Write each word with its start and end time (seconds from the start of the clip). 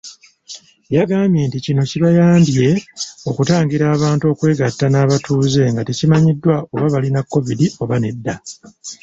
Yagambye 0.95 1.43
kino 1.65 1.81
kibayambye 1.89 2.69
okutangira 3.29 3.85
abantu 3.95 4.23
okwegatta 4.31 4.85
n'abatuuze 4.89 5.63
nga 5.71 5.81
tekimanyiddwa 5.87 6.55
oba 6.73 6.87
balina 6.93 7.21
Kovidi 7.31 7.67
oba 7.81 7.95
nedda. 8.03 8.33